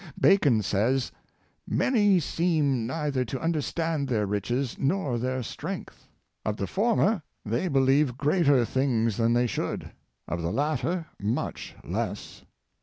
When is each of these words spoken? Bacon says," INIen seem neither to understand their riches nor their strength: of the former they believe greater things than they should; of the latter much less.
Bacon 0.19 0.63
says," 0.63 1.11
INIen 1.71 2.19
seem 2.23 2.87
neither 2.87 3.23
to 3.23 3.39
understand 3.39 4.07
their 4.07 4.25
riches 4.25 4.75
nor 4.79 5.19
their 5.19 5.43
strength: 5.43 6.07
of 6.43 6.57
the 6.57 6.65
former 6.65 7.21
they 7.45 7.67
believe 7.67 8.17
greater 8.17 8.65
things 8.65 9.17
than 9.17 9.33
they 9.33 9.45
should; 9.45 9.91
of 10.27 10.41
the 10.41 10.51
latter 10.51 11.05
much 11.19 11.75
less. 11.83 12.41